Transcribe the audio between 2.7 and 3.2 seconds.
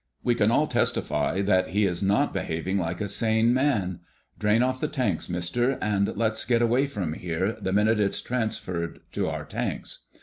like a